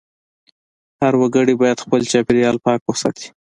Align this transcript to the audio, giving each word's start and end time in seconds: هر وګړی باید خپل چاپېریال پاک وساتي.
هر 1.01 1.13
وګړی 1.21 1.53
باید 1.61 1.83
خپل 1.83 2.01
چاپېریال 2.11 2.57
پاک 2.65 2.79
وساتي. 2.85 3.27